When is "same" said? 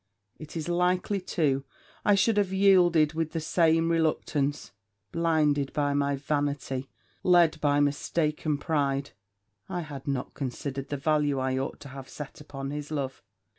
3.39-3.91